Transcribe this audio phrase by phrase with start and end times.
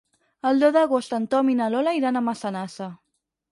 [0.51, 2.91] El deu d'agost en Tom i na Lola iran a Massanassa.